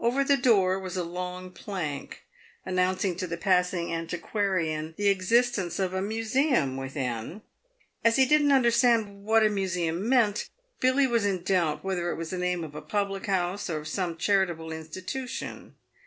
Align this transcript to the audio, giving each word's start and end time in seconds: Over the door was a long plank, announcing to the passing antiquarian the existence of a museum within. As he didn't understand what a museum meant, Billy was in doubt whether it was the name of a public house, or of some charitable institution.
Over 0.00 0.24
the 0.24 0.38
door 0.38 0.80
was 0.80 0.96
a 0.96 1.04
long 1.04 1.50
plank, 1.50 2.22
announcing 2.64 3.14
to 3.16 3.26
the 3.26 3.36
passing 3.36 3.92
antiquarian 3.92 4.94
the 4.96 5.08
existence 5.10 5.78
of 5.78 5.92
a 5.92 6.00
museum 6.00 6.78
within. 6.78 7.42
As 8.02 8.16
he 8.16 8.24
didn't 8.24 8.52
understand 8.52 9.26
what 9.26 9.44
a 9.44 9.50
museum 9.50 10.08
meant, 10.08 10.48
Billy 10.80 11.06
was 11.06 11.26
in 11.26 11.42
doubt 11.42 11.84
whether 11.84 12.10
it 12.10 12.16
was 12.16 12.30
the 12.30 12.38
name 12.38 12.64
of 12.64 12.74
a 12.74 12.80
public 12.80 13.26
house, 13.26 13.68
or 13.68 13.76
of 13.80 13.86
some 13.88 14.16
charitable 14.16 14.72
institution. 14.72 15.74